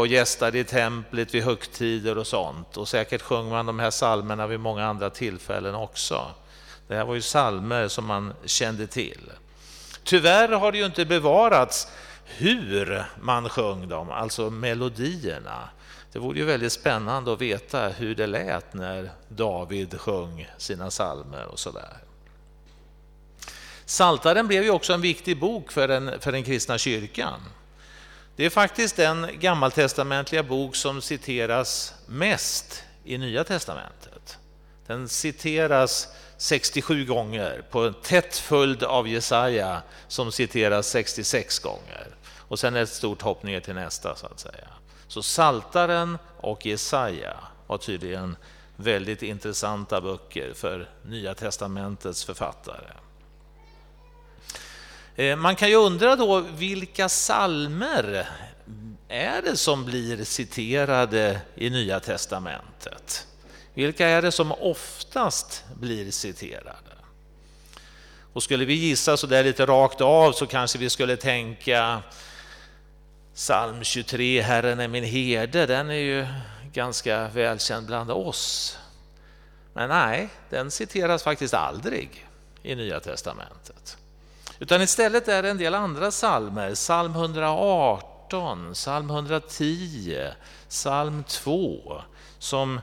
och 0.00 0.06
gästade 0.06 0.58
i 0.58 0.64
templet 0.64 1.34
vid 1.34 1.42
högtider 1.42 2.18
och 2.18 2.26
sånt. 2.26 2.76
Och 2.76 2.88
säkert 2.88 3.22
sjöng 3.22 3.48
man 3.48 3.66
de 3.66 3.78
här 3.78 3.90
salmerna 3.90 4.46
vid 4.46 4.60
många 4.60 4.86
andra 4.86 5.10
tillfällen 5.10 5.74
också. 5.74 6.26
Det 6.88 6.96
här 6.96 7.04
var 7.04 7.14
ju 7.14 7.22
salmer 7.22 7.88
som 7.88 8.06
man 8.06 8.32
kände 8.44 8.86
till. 8.86 9.30
Tyvärr 10.04 10.48
har 10.48 10.72
det 10.72 10.78
ju 10.78 10.86
inte 10.86 11.04
bevarats 11.04 11.88
hur 12.24 13.04
man 13.20 13.48
sjöng 13.48 13.88
dem, 13.88 14.10
alltså 14.10 14.50
melodierna. 14.50 15.68
Det 16.12 16.18
vore 16.18 16.38
ju 16.38 16.44
väldigt 16.44 16.72
spännande 16.72 17.32
att 17.32 17.40
veta 17.40 17.88
hur 17.88 18.14
det 18.14 18.26
lät 18.26 18.74
när 18.74 19.10
David 19.28 20.00
sjöng 20.00 20.48
sina 20.58 20.90
salmer 20.90 21.46
och 21.46 21.58
sådär. 21.58 21.96
Saltaren 23.84 24.46
blev 24.46 24.62
ju 24.62 24.70
också 24.70 24.92
en 24.92 25.00
viktig 25.00 25.40
bok 25.40 25.72
för 25.72 25.88
den, 25.88 26.20
för 26.20 26.32
den 26.32 26.42
kristna 26.42 26.78
kyrkan. 26.78 27.40
Det 28.40 28.46
är 28.46 28.50
faktiskt 28.50 28.96
den 28.96 29.26
gammaltestamentliga 29.40 30.42
bok 30.42 30.76
som 30.76 31.02
citeras 31.02 31.94
mest 32.06 32.84
i 33.04 33.18
Nya 33.18 33.44
testamentet. 33.44 34.38
Den 34.86 35.08
citeras 35.08 36.08
67 36.36 37.04
gånger 37.04 37.62
på 37.70 37.86
en 37.86 37.94
tätt 37.94 38.36
följd 38.36 38.82
av 38.82 39.08
Jesaja 39.08 39.82
som 40.08 40.32
citeras 40.32 40.86
66 40.86 41.58
gånger. 41.58 42.06
Och 42.38 42.58
sen 42.58 42.76
ett 42.76 42.88
stort 42.88 43.22
hopp 43.22 43.42
ner 43.42 43.60
till 43.60 43.74
nästa 43.74 44.16
så 44.16 44.26
att 44.26 44.40
säga. 44.40 44.68
Så 45.08 45.22
Saltaren 45.22 46.18
och 46.36 46.66
Jesaja 46.66 47.36
var 47.66 47.78
tydligen 47.78 48.36
väldigt 48.76 49.22
intressanta 49.22 50.00
böcker 50.00 50.52
för 50.54 50.88
Nya 51.02 51.34
testamentets 51.34 52.24
författare. 52.24 52.90
Eh, 55.20 55.36
man 55.36 55.56
kan 55.56 55.68
ju 55.68 55.74
undra 55.74 56.16
då 56.16 56.40
vilka 56.40 57.08
salmer 57.08 58.28
är 59.08 59.42
det 59.42 59.56
som 59.56 59.84
blir 59.84 60.24
citerade 60.24 61.40
i 61.54 61.70
Nya 61.70 62.00
testamentet? 62.00 63.26
Vilka 63.74 64.08
är 64.08 64.22
det 64.22 64.32
som 64.32 64.52
oftast 64.52 65.64
blir 65.80 66.10
citerade? 66.10 66.96
Och 68.32 68.42
skulle 68.42 68.64
vi 68.64 68.74
gissa 68.74 69.16
så 69.16 69.26
där 69.26 69.44
lite 69.44 69.66
rakt 69.66 70.00
av 70.00 70.32
så 70.32 70.46
kanske 70.46 70.78
vi 70.78 70.90
skulle 70.90 71.16
tänka 71.16 72.02
psalm 73.34 73.84
23, 73.84 74.42
Herren 74.42 74.80
är 74.80 74.88
min 74.88 75.04
herde, 75.04 75.66
den 75.66 75.90
är 75.90 75.94
ju 75.94 76.26
ganska 76.72 77.28
välkänd 77.28 77.86
bland 77.86 78.10
oss. 78.10 78.78
Men 79.74 79.88
nej, 79.88 80.28
den 80.50 80.70
citeras 80.70 81.22
faktiskt 81.22 81.54
aldrig 81.54 82.26
i 82.62 82.74
Nya 82.74 83.00
testamentet. 83.00 83.99
Utan 84.60 84.82
istället 84.82 85.28
är 85.28 85.42
det 85.42 85.50
en 85.50 85.58
del 85.58 85.74
andra 85.74 86.10
psalmer, 86.10 86.74
psalm 86.74 87.14
118, 87.14 88.74
psalm 88.74 89.10
110, 89.10 90.28
psalm 90.68 91.24
2, 91.24 92.02
som 92.38 92.80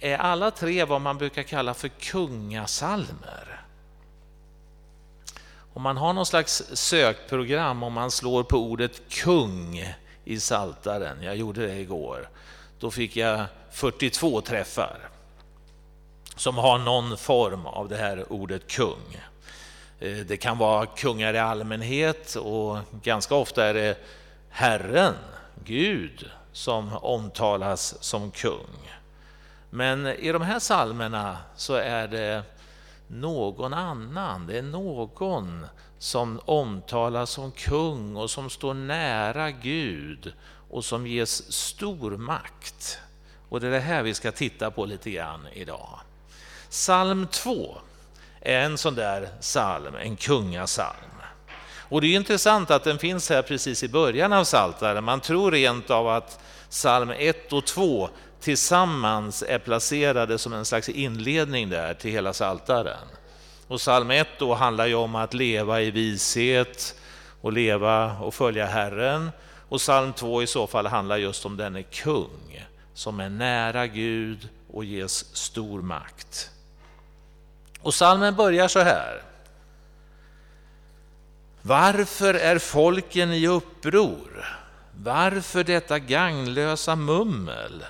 är 0.00 0.18
alla 0.18 0.50
tre 0.50 0.84
vad 0.84 1.00
man 1.00 1.18
brukar 1.18 1.42
kalla 1.42 1.74
för 1.74 1.88
kungasalmer. 1.88 3.64
Om 5.74 5.82
man 5.82 5.96
har 5.96 6.12
någon 6.12 6.26
slags 6.26 6.62
sökprogram, 6.72 7.82
om 7.82 7.92
man 7.92 8.10
slår 8.10 8.42
på 8.42 8.56
ordet 8.56 9.08
kung 9.08 9.94
i 10.24 10.40
Saltaren, 10.40 11.22
jag 11.22 11.36
gjorde 11.36 11.66
det 11.66 11.80
igår, 11.80 12.28
då 12.78 12.90
fick 12.90 13.16
jag 13.16 13.44
42 13.70 14.40
träffar 14.40 14.98
som 16.36 16.58
har 16.58 16.78
någon 16.78 17.16
form 17.16 17.66
av 17.66 17.88
det 17.88 17.96
här 17.96 18.32
ordet 18.32 18.66
kung. 18.66 19.20
Eh, 20.00 20.16
det 20.16 20.36
kan 20.36 20.58
vara 20.58 20.86
kungar 20.86 21.34
i 21.34 21.38
allmänhet 21.38 22.34
och 22.34 22.78
ganska 23.02 23.34
ofta 23.34 23.64
är 23.64 23.74
det 23.74 23.98
Herren, 24.48 25.14
Gud, 25.64 26.30
som 26.52 26.92
omtalas 26.92 28.02
som 28.02 28.30
kung. 28.30 28.92
Men 29.70 30.06
i 30.06 30.32
de 30.32 30.42
här 30.42 30.58
salmerna 30.58 31.38
så 31.56 31.74
är 31.74 32.08
det 32.08 32.42
någon 33.06 33.74
annan, 33.74 34.46
det 34.46 34.58
är 34.58 34.62
någon 34.62 35.66
som 35.98 36.40
omtalas 36.44 37.30
som 37.30 37.52
kung 37.52 38.16
och 38.16 38.30
som 38.30 38.50
står 38.50 38.74
nära 38.74 39.50
Gud 39.50 40.32
och 40.70 40.84
som 40.84 41.06
ges 41.06 41.52
stor 41.52 42.10
makt. 42.10 42.98
Och 43.48 43.60
det 43.60 43.66
är 43.66 43.70
det 43.70 43.80
här 43.80 44.02
vi 44.02 44.14
ska 44.14 44.32
titta 44.32 44.70
på 44.70 44.84
lite 44.84 45.10
grann 45.10 45.46
idag. 45.52 46.00
Psalm 46.70 47.26
2 47.26 47.76
en 48.44 48.78
sån 48.78 48.94
där 48.94 49.28
psalm, 49.40 49.94
en 49.94 50.16
kungasalm. 50.16 51.14
Och 51.88 52.00
det 52.00 52.06
är 52.06 52.16
intressant 52.16 52.70
att 52.70 52.84
den 52.84 52.98
finns 52.98 53.30
här 53.30 53.42
precis 53.42 53.82
i 53.82 53.88
början 53.88 54.32
av 54.32 54.44
Psaltaren. 54.44 55.04
Man 55.04 55.20
tror 55.20 55.50
rent 55.50 55.90
av 55.90 56.08
att 56.08 56.40
psalm 56.70 57.10
1 57.10 57.52
och 57.52 57.66
2 57.66 58.08
tillsammans 58.40 59.44
är 59.48 59.58
placerade 59.58 60.38
som 60.38 60.52
en 60.52 60.64
slags 60.64 60.88
inledning 60.88 61.68
där 61.68 61.94
till 61.94 62.10
hela 62.10 62.32
Psaltaren. 62.32 63.08
Och 63.66 63.78
psalm 63.78 64.10
1 64.10 64.28
då 64.38 64.54
handlar 64.54 64.86
ju 64.86 64.94
om 64.94 65.14
att 65.14 65.34
leva 65.34 65.80
i 65.80 65.90
vishet 65.90 66.94
och 67.40 67.52
leva 67.52 68.18
och 68.18 68.34
följa 68.34 68.66
Herren. 68.66 69.30
Och 69.68 69.78
psalm 69.78 70.12
2 70.12 70.42
i 70.42 70.46
så 70.46 70.66
fall 70.66 70.86
handlar 70.86 71.16
just 71.16 71.46
om 71.46 71.56
denne 71.56 71.82
kung 71.82 72.66
som 72.94 73.20
är 73.20 73.28
nära 73.28 73.86
Gud 73.86 74.48
och 74.72 74.84
ges 74.84 75.36
stor 75.36 75.82
makt. 75.82 76.50
Och 77.84 77.94
salmen 77.94 78.34
börjar 78.34 78.68
så 78.68 78.80
här. 78.80 79.22
Varför 81.62 82.34
är 82.34 82.58
folken 82.58 83.32
i 83.32 83.46
uppror? 83.46 84.46
Varför 84.96 85.64
detta 85.64 85.98
gagnlösa 85.98 86.96
mummel? 86.96 87.84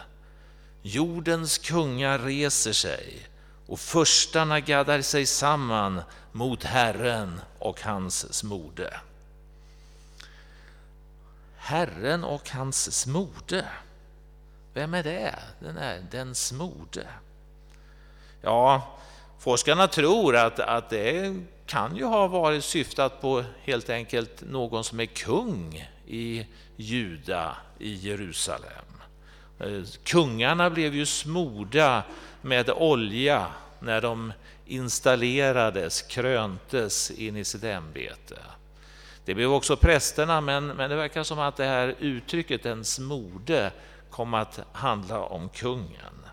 Jordens 0.82 1.59
kungar 1.59 2.19
reser 2.19 2.72
sig 2.72 3.28
och 3.66 3.81
förstarna 3.81 4.60
gaddar 4.60 5.03
sig 5.03 5.27
samman 5.27 6.03
mot 6.32 6.65
Herren 6.65 7.41
och 7.59 7.82
hans 7.82 8.34
smorde. 8.34 9.00
Herren 11.56 12.25
och 12.25 12.50
hans 12.50 12.93
smorde. 13.00 13.65
Vem 14.72 14.94
är 14.94 15.03
det? 15.03 15.34
Den 15.61 15.76
är 15.76 16.05
den 16.11 16.34
smorde. 16.34 17.06
Ja, 18.43 18.94
Forskarna 19.44 19.88
tror 19.88 20.37
att, 20.37 20.60
att 20.60 20.91
det 20.91 21.37
kan 21.66 21.97
ju 21.97 22.05
ha 22.05 22.27
varit 22.27 22.65
syftat 22.65 23.21
på 23.21 23.44
helt 23.62 23.91
enkelt 23.91 24.43
någon 24.50 24.84
som 24.84 25.00
är 25.00 25.06
kung 25.06 25.88
i 26.06 26.47
Juda, 26.77 27.56
i 27.78 27.94
Jerusalem. 27.94 28.84
Eh, 29.60 29.82
kungarna 30.05 30.71
blev 30.71 30.94
ju 30.94 31.06
smorda 31.06 32.03
med 32.43 32.71
olja 32.71 33.47
när 33.81 34.00
de 34.00 34.32
installerades, 34.66 36.03
kröntes 36.03 37.11
in 37.11 37.37
i 37.37 37.44
sitt 37.44 37.65
ämbete. 37.65 38.38
Det 39.25 39.34
blev 39.34 39.53
också 39.53 39.76
prästerna, 39.76 40.41
men, 40.41 40.66
men 40.66 40.91
det 40.91 40.97
verkar 40.97 41.22
som 41.22 41.38
att 41.38 41.56
det 41.56 41.65
här 41.65 41.94
uttrycket, 41.99 42.66
”ens 42.66 42.94
smorde, 42.94 43.72
kom 44.11 44.34
att 44.34 44.61
handla 44.72 45.21
om 45.21 45.49
kungen. 45.49 46.23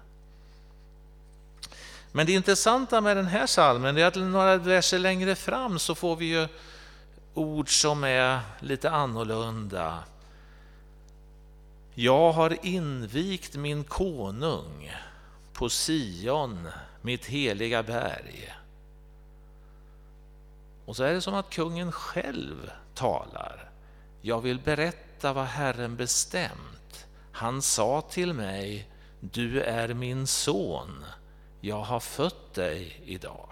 Men 2.12 2.26
det 2.26 2.32
intressanta 2.32 3.02
med 3.02 3.18
den 3.18 3.26
här 3.26 3.48
salmen 3.48 3.98
är 3.98 4.06
att 4.06 4.16
några 4.16 4.58
verser 4.58 5.00
längre 5.00 5.36
fram 5.36 5.80
så 5.80 5.96
får 5.96 6.16
vi 6.16 6.26
ju 6.26 6.48
ord 7.34 7.82
som 7.82 8.04
är 8.04 8.40
lite 8.60 8.90
annorlunda. 8.90 10.04
Jag 11.94 12.32
har 12.32 12.66
invigt 12.66 13.56
min 13.56 13.84
konung 13.84 14.92
på 15.54 15.70
Sion, 15.70 16.68
mitt 17.02 17.26
heliga 17.26 17.84
berg. 17.84 18.54
Och 20.86 20.96
så 20.96 21.04
är 21.04 21.14
det 21.14 21.22
som 21.22 21.34
att 21.34 21.50
kungen 21.50 21.92
själv 21.92 22.72
talar. 22.96 23.70
Jag 24.22 24.42
vill 24.42 24.60
berätta 24.60 25.34
vad 25.34 25.46
Herren 25.46 25.96
bestämt. 25.96 27.08
Han 27.32 27.62
sa 27.62 28.02
till 28.02 28.34
mig, 28.34 28.90
du 29.20 29.62
är 29.62 29.94
min 29.94 30.28
son 30.28 31.06
jag 31.62 31.82
har 31.82 32.00
fött 32.00 32.54
dig 32.54 33.02
idag. 33.06 33.48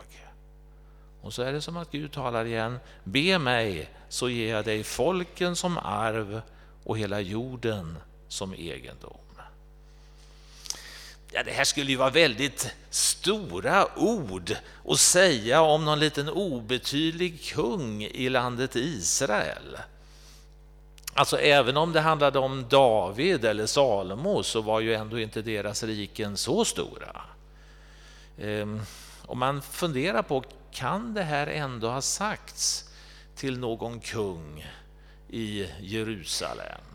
Och 1.22 1.34
så 1.34 1.42
är 1.42 1.54
det 1.54 1.62
som 1.62 1.78
att 1.78 1.92
Gud 1.92 2.12
talar 2.12 2.46
igen. 2.46 2.80
Be 3.04 3.40
mig 3.40 3.90
så 4.10 4.30
ger 4.30 4.56
jag 4.56 4.66
dig 4.66 4.84
folken 4.84 5.56
som 5.56 5.78
arv 5.78 6.42
och 6.84 6.98
hela 6.98 7.20
jorden 7.22 7.98
som 8.28 8.54
egendom. 8.54 9.20
Ja, 11.32 11.44
det 11.44 11.52
här 11.52 11.64
skulle 11.64 11.92
ju 11.92 11.98
vara 11.98 12.10
väldigt 12.10 12.76
stora 12.90 14.00
ord 14.00 14.56
att 14.88 15.00
säga 15.00 15.62
om 15.62 15.86
någon 15.86 16.00
liten 16.00 16.30
obetydlig 16.30 17.44
kung 17.44 18.04
i 18.04 18.30
landet 18.30 18.76
Israel. 18.76 19.78
Alltså 21.14 21.40
även 21.40 21.78
om 21.78 21.94
det 21.94 22.02
handlade 22.02 22.40
om 22.40 22.66
David 22.70 23.46
eller 23.46 23.66
Salomo 23.66 24.44
så 24.44 24.62
var 24.62 24.80
ju 24.80 24.94
ändå 24.94 25.20
inte 25.20 25.42
deras 25.42 25.84
riken 25.84 26.38
så 26.38 26.66
stora. 26.66 27.22
Ehm, 28.42 28.82
om 29.26 29.40
man 29.40 29.62
funderar 29.62 30.22
på, 30.22 30.44
kan 30.72 31.14
det 31.14 31.24
här 31.24 31.48
ändå 31.48 31.90
ha 31.90 32.02
sagts 32.02 32.90
till 33.36 33.60
någon 33.60 34.00
kung 34.00 34.66
i 35.30 35.68
Jerusalem? 35.80 36.90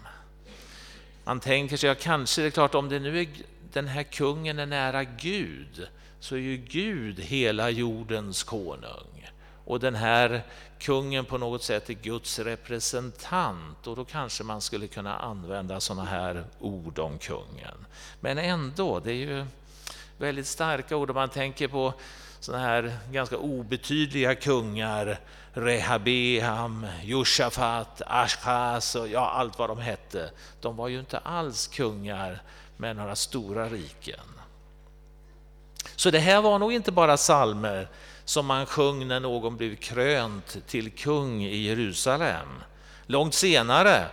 man 1.24 1.40
tänker 1.40 1.76
sig, 1.76 1.88
ja 1.88 1.94
kanske 2.00 2.42
det 2.42 2.48
är 2.48 2.50
klart 2.50 2.74
om 2.74 2.88
det 2.88 2.98
nu 2.98 3.20
är 3.20 3.28
den 3.72 3.88
här 3.88 4.02
kungen 4.02 4.58
är 4.58 4.66
nära 4.66 5.04
Gud 5.04 5.88
så 6.20 6.34
är 6.34 6.38
ju 6.38 6.56
Gud 6.56 7.20
hela 7.20 7.70
jordens 7.70 8.42
konung. 8.42 9.30
Och 9.64 9.80
den 9.80 9.94
här 9.94 10.42
kungen 10.78 11.24
på 11.24 11.38
något 11.38 11.62
sätt 11.62 11.90
är 11.90 11.94
Guds 11.94 12.38
representant 12.38 13.86
och 13.86 13.96
då 13.96 14.04
kanske 14.04 14.44
man 14.44 14.60
skulle 14.60 14.86
kunna 14.86 15.16
använda 15.16 15.80
sådana 15.80 16.04
här 16.04 16.44
ord 16.60 16.98
om 16.98 17.18
kungen. 17.18 17.86
Men 18.20 18.38
ändå, 18.38 19.00
det 19.00 19.10
är 19.10 19.14
ju 19.14 19.46
väldigt 20.18 20.46
starka 20.46 20.96
ord 20.96 21.10
om 21.10 21.14
man 21.14 21.28
tänker 21.28 21.68
på 21.68 21.94
sådana 22.40 22.64
här 22.64 22.98
ganska 23.10 23.36
obetydliga 23.36 24.34
kungar, 24.34 25.20
Rehabeam, 25.52 26.86
Josafat, 27.02 28.02
Ashkas 28.06 28.94
och 28.94 29.08
ja, 29.08 29.30
allt 29.30 29.58
vad 29.58 29.70
de 29.70 29.78
hette. 29.78 30.30
De 30.60 30.76
var 30.76 30.88
ju 30.88 30.98
inte 30.98 31.18
alls 31.18 31.66
kungar 31.66 32.42
med 32.76 32.96
några 32.96 33.16
stora 33.16 33.68
riken. 33.68 34.20
Så 35.96 36.10
det 36.10 36.18
här 36.18 36.42
var 36.42 36.58
nog 36.58 36.72
inte 36.72 36.92
bara 36.92 37.16
salmer 37.16 37.88
som 38.24 38.46
man 38.46 38.66
sjöng 38.66 39.08
när 39.08 39.20
någon 39.20 39.56
blev 39.56 39.76
krönt 39.76 40.66
till 40.66 40.90
kung 40.90 41.44
i 41.44 41.56
Jerusalem. 41.56 42.48
Långt 43.06 43.34
senare 43.34 44.06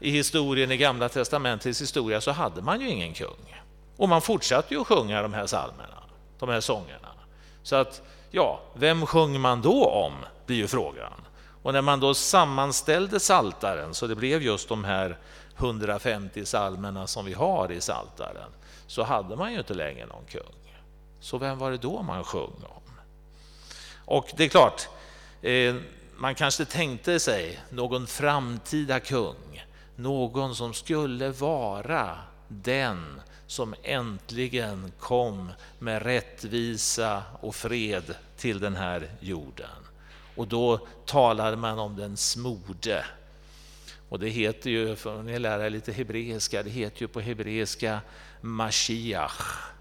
i 0.00 0.10
historien, 0.10 0.72
i 0.72 0.76
Gamla 0.76 1.08
testamentets 1.08 1.82
historia, 1.82 2.20
så 2.20 2.30
hade 2.30 2.62
man 2.62 2.80
ju 2.80 2.88
ingen 2.88 3.14
kung. 3.14 3.63
Och 3.96 4.08
man 4.08 4.22
fortsatte 4.22 4.74
ju 4.74 4.80
att 4.80 4.86
sjunga 4.86 5.22
de 5.22 5.34
här 5.34 5.46
salmerna, 5.46 6.02
de 6.38 6.48
här 6.48 6.60
sångerna. 6.60 7.08
Så 7.62 7.76
att, 7.76 8.02
ja, 8.30 8.60
vem 8.74 9.06
sjöng 9.06 9.40
man 9.40 9.62
då 9.62 9.84
om, 9.84 10.12
blir 10.46 10.56
ju 10.56 10.66
frågan. 10.66 11.12
Och 11.62 11.72
när 11.72 11.82
man 11.82 12.00
då 12.00 12.14
sammanställde 12.14 13.20
saltaren 13.20 13.94
så 13.94 14.06
det 14.06 14.14
blev 14.14 14.42
just 14.42 14.68
de 14.68 14.84
här 14.84 15.18
150 15.56 16.44
salmerna 16.44 17.06
som 17.06 17.24
vi 17.24 17.32
har 17.32 17.72
i 17.72 17.80
saltaren 17.80 18.50
så 18.86 19.02
hade 19.02 19.36
man 19.36 19.52
ju 19.52 19.58
inte 19.58 19.74
längre 19.74 20.06
någon 20.06 20.24
kung. 20.28 20.74
Så 21.20 21.38
vem 21.38 21.58
var 21.58 21.70
det 21.70 21.76
då 21.76 22.02
man 22.02 22.24
sjöng 22.24 22.64
om? 22.64 23.00
Och 24.04 24.32
det 24.36 24.44
är 24.44 24.48
klart, 24.48 24.88
eh, 25.42 25.74
man 26.16 26.34
kanske 26.34 26.64
tänkte 26.64 27.20
sig 27.20 27.60
någon 27.70 28.06
framtida 28.06 29.00
kung, 29.00 29.64
någon 29.96 30.54
som 30.54 30.74
skulle 30.74 31.28
vara 31.28 32.18
den 32.48 33.20
som 33.54 33.74
äntligen 33.82 34.92
kom 34.98 35.52
med 35.78 36.02
rättvisa 36.02 37.22
och 37.40 37.54
fred 37.54 38.14
till 38.36 38.60
den 38.60 38.76
här 38.76 39.10
jorden. 39.20 39.68
Och 40.36 40.48
då 40.48 40.86
talade 41.06 41.56
man 41.56 41.78
om 41.78 41.96
den 41.96 42.16
smorde. 42.16 43.04
Och 44.08 44.18
det 44.18 44.28
heter 44.28 44.70
ju, 44.70 44.96
för 44.96 45.22
ni 45.22 45.38
lära 45.38 45.66
er 45.66 45.70
lite 45.70 45.92
hebreiska, 45.92 46.62
det 46.62 46.70
heter 46.70 47.02
ju 47.02 47.08
på 47.08 47.20
hebreiska 47.20 48.00
Mashiach. 48.40 49.72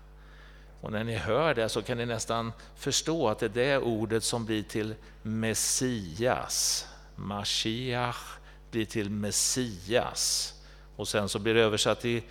Och 0.81 0.92
när 0.92 1.04
ni 1.04 1.16
hör 1.16 1.54
det 1.54 1.69
så 1.69 1.81
kan 1.81 1.98
ni 1.98 2.06
nästan 2.06 2.52
förstå 2.76 3.30
att 3.30 3.40
det 3.40 3.46
är 3.46 3.50
det 3.50 3.78
ordet 3.78 4.24
som 4.24 4.46
blir 4.46 4.64
till 4.64 4.96
Messias. 5.22 6.88
Mashiach 7.16 8.38
blir 8.72 8.86
till 8.86 9.10
Messias. 9.10 10.54
Och 10.96 11.08
sen 11.08 11.30
så 11.30 11.40
blir 11.40 11.54
det 11.54 11.62
översatt 11.62 12.02
till 12.02 12.22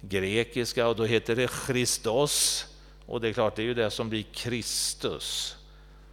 grekiska 0.00 0.88
och 0.88 0.96
då 0.96 1.04
heter 1.04 1.36
det 1.36 1.50
Christos. 1.66 2.66
Och 3.06 3.20
det 3.20 3.28
är 3.28 3.32
klart, 3.32 3.56
det 3.56 3.62
är 3.62 3.66
ju 3.66 3.74
det 3.74 3.90
som 3.90 4.08
blir 4.08 4.22
Kristus. 4.22 5.56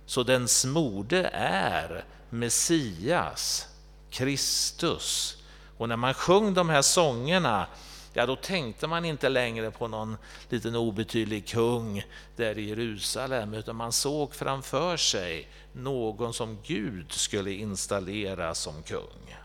Så 0.05 0.23
den 0.23 0.47
smorde 0.47 1.29
är 1.33 2.05
Messias, 2.29 3.67
Kristus. 4.09 5.37
Och 5.77 5.89
när 5.89 5.95
man 5.95 6.13
sjöng 6.13 6.53
de 6.53 6.69
här 6.69 6.81
sångerna, 6.81 7.67
ja 8.13 8.25
då 8.25 8.35
tänkte 8.35 8.87
man 8.87 9.05
inte 9.05 9.29
längre 9.29 9.71
på 9.71 9.87
någon 9.87 10.17
liten 10.49 10.75
obetydlig 10.75 11.47
kung 11.47 12.03
där 12.35 12.57
i 12.57 12.69
Jerusalem, 12.69 13.53
utan 13.53 13.75
man 13.75 13.91
såg 13.91 14.35
framför 14.35 14.97
sig 14.97 15.47
någon 15.73 16.33
som 16.33 16.57
Gud 16.63 17.11
skulle 17.11 17.51
installera 17.51 18.55
som 18.55 18.83
kung. 18.83 19.35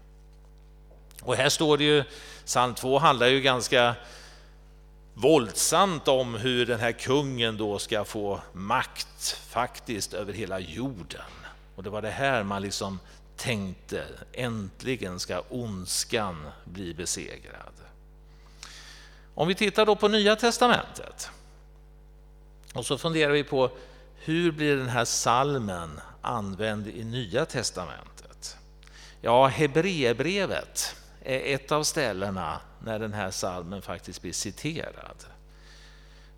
Och 1.23 1.37
här 1.37 1.49
står 1.49 1.79
det 1.79 1.85
ju, 1.85 2.05
psalm 2.45 2.75
2 2.75 2.99
handlar 2.99 3.27
ju 3.27 3.41
ganska 3.41 3.95
våldsamt 5.15 6.09
om 6.09 6.35
hur 6.35 6.67
den 6.67 6.81
här 6.81 6.93
kungen 6.93 7.57
då 7.57 7.79
ska 7.79 8.05
få 8.05 8.41
makt 8.53 9.39
faktiskt 9.49 10.15
över 10.15 10.33
hela 10.33 10.61
jorden. 10.61 11.31
Och 11.77 11.83
det 11.83 11.91
var 11.91 12.03
det 12.03 12.11
här 12.11 12.43
man 12.43 12.63
liksom 12.63 12.99
tänkte, 13.37 14.05
äntligen 14.33 15.21
ska 15.21 15.43
ondskan 15.49 16.47
bli 16.65 16.95
besegrad. 16.95 17.73
Om 19.35 19.49
vi 19.49 19.55
tittar 19.55 19.87
då 19.87 19.97
på 19.97 20.09
Nya 20.09 20.37
Testamentet 20.37 21.31
och 22.75 22.87
så 22.87 22.99
funderar 22.99 23.33
vi 23.33 23.45
på 23.45 23.71
hur 24.17 24.53
blir 24.53 24.77
den 24.77 24.89
här 24.89 25.05
salmen 25.05 26.01
använd 26.21 26.89
i 26.89 27.05
Nya 27.05 27.45
Testamentet? 27.45 28.57
Ja, 29.21 29.47
Hebreerbrevet 29.47 30.97
är 31.25 31.55
ett 31.55 31.73
av 31.73 31.83
ställena 31.83 32.61
när 32.85 32.99
den 32.99 33.13
här 33.13 33.31
salmen 33.31 33.83
faktiskt 33.83 34.23
blir 34.23 34.33
citerad. 34.33 35.25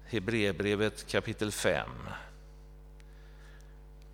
Hebreerbrevet 0.07 1.07
kapitel 1.07 1.53
5. 1.53 1.89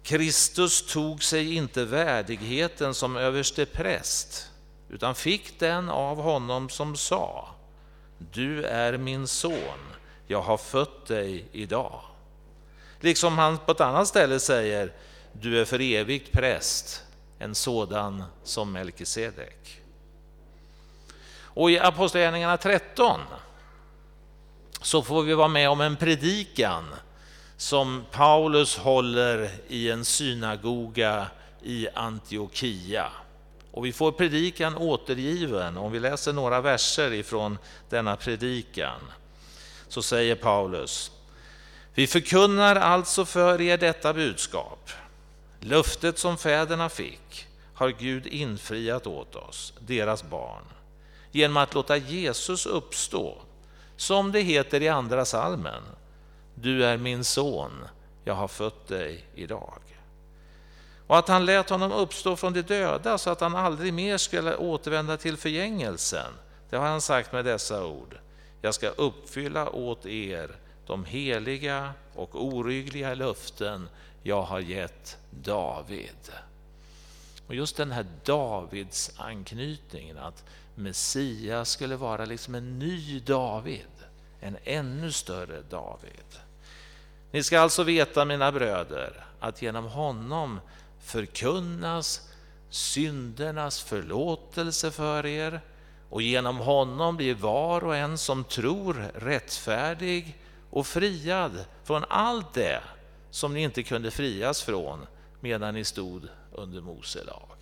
Kristus 0.02 0.92
tog 0.92 1.22
sig 1.22 1.54
inte 1.54 1.84
värdigheten 1.84 2.94
som 2.94 3.16
överste 3.16 3.66
präst 3.66 4.50
utan 4.88 5.14
fick 5.14 5.58
den 5.58 5.88
av 5.88 6.16
honom 6.16 6.68
som 6.68 6.96
sa 6.96 7.48
Du 8.18 8.64
är 8.64 8.98
min 8.98 9.26
son, 9.26 9.78
jag 10.26 10.42
har 10.42 10.56
fött 10.56 11.06
dig 11.06 11.44
idag. 11.52 12.00
Liksom 13.00 13.38
han 13.38 13.58
på 13.58 13.72
ett 13.72 13.80
annat 13.80 14.08
ställe 14.08 14.40
säger 14.40 14.92
Du 15.32 15.60
är 15.60 15.64
för 15.64 15.80
evigt 15.80 16.32
präst, 16.32 17.02
en 17.38 17.54
sådan 17.54 18.24
som 18.44 18.72
Melkisedek. 18.72 19.79
Och 21.60 21.70
i 21.70 21.78
Apostlagärningarna 21.78 22.56
13 22.56 23.20
så 24.82 25.02
får 25.02 25.22
vi 25.22 25.34
vara 25.34 25.48
med 25.48 25.70
om 25.70 25.80
en 25.80 25.96
predikan 25.96 26.84
som 27.56 28.04
Paulus 28.10 28.76
håller 28.76 29.50
i 29.68 29.90
en 29.90 30.04
synagoga 30.04 31.26
i 31.62 31.88
Antiochia. 31.94 33.06
Och 33.72 33.86
vi 33.86 33.92
får 33.92 34.12
predikan 34.12 34.76
återgiven. 34.76 35.76
Om 35.76 35.92
vi 35.92 36.00
läser 36.00 36.32
några 36.32 36.60
verser 36.60 37.12
ifrån 37.12 37.58
denna 37.88 38.16
predikan 38.16 39.00
så 39.88 40.02
säger 40.02 40.34
Paulus 40.34 41.10
Vi 41.94 42.06
förkunnar 42.06 42.76
alltså 42.76 43.24
för 43.24 43.60
er 43.60 43.78
detta 43.78 44.14
budskap. 44.14 44.90
Löftet 45.60 46.18
som 46.18 46.38
fäderna 46.38 46.88
fick 46.88 47.46
har 47.74 47.88
Gud 47.88 48.26
infriat 48.26 49.06
åt 49.06 49.36
oss, 49.36 49.72
deras 49.80 50.22
barn 50.22 50.64
genom 51.32 51.56
att 51.56 51.74
låta 51.74 51.96
Jesus 51.96 52.66
uppstå. 52.66 53.38
Som 53.96 54.32
det 54.32 54.40
heter 54.40 54.82
i 54.82 54.88
andra 54.88 55.24
salmen. 55.24 55.82
Du 56.54 56.84
är 56.84 56.96
min 56.96 57.24
son, 57.24 57.72
jag 58.24 58.34
har 58.34 58.48
fött 58.48 58.88
dig 58.88 59.24
idag. 59.34 59.80
Och 61.06 61.18
att 61.18 61.28
han 61.28 61.44
lät 61.44 61.70
honom 61.70 61.92
uppstå 61.92 62.36
från 62.36 62.52
de 62.52 62.62
döda 62.62 63.18
så 63.18 63.30
att 63.30 63.40
han 63.40 63.56
aldrig 63.56 63.94
mer 63.94 64.16
skulle 64.16 64.56
återvända 64.56 65.16
till 65.16 65.36
förgängelsen. 65.36 66.32
Det 66.70 66.76
har 66.76 66.86
han 66.86 67.00
sagt 67.00 67.32
med 67.32 67.44
dessa 67.44 67.86
ord. 67.86 68.18
Jag 68.62 68.74
ska 68.74 68.88
uppfylla 68.88 69.70
åt 69.70 70.06
er 70.06 70.56
de 70.86 71.04
heliga 71.04 71.92
och 72.14 72.44
oryggliga 72.44 73.14
löften 73.14 73.88
jag 74.22 74.42
har 74.42 74.60
gett 74.60 75.18
David. 75.30 76.32
Och 77.46 77.54
just 77.54 77.76
den 77.76 77.90
här 77.90 78.06
Davids 78.24 79.12
anknytningen, 79.16 80.18
att 80.18 80.44
Messias 80.82 81.70
skulle 81.70 81.96
vara 81.96 82.24
liksom 82.24 82.54
en 82.54 82.78
ny 82.78 83.20
David, 83.20 83.86
en 84.40 84.56
ännu 84.64 85.12
större 85.12 85.62
David. 85.70 86.40
Ni 87.30 87.42
ska 87.42 87.60
alltså 87.60 87.82
veta, 87.82 88.24
mina 88.24 88.52
bröder, 88.52 89.26
att 89.40 89.62
genom 89.62 89.84
honom 89.84 90.60
förkunnas 91.00 92.28
syndernas 92.70 93.80
förlåtelse 93.82 94.90
för 94.90 95.26
er 95.26 95.60
och 96.10 96.22
genom 96.22 96.56
honom 96.56 97.16
blir 97.16 97.34
var 97.34 97.84
och 97.84 97.96
en 97.96 98.18
som 98.18 98.44
tror 98.44 99.10
rättfärdig 99.14 100.38
och 100.70 100.86
friad 100.86 101.64
från 101.84 102.04
allt 102.08 102.54
det 102.54 102.82
som 103.30 103.54
ni 103.54 103.62
inte 103.62 103.82
kunde 103.82 104.10
frias 104.10 104.62
från 104.62 105.06
medan 105.40 105.74
ni 105.74 105.84
stod 105.84 106.28
under 106.52 106.80
Mose 106.80 107.24
lag. 107.24 107.59